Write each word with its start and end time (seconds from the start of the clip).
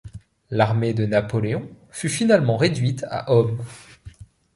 L'armée 0.49 0.95
de 0.95 1.05
Napoléon 1.05 1.69
fut 1.91 2.09
finalement 2.09 2.57
réduite 2.57 3.05
à 3.11 3.31
hommes. 3.31 3.63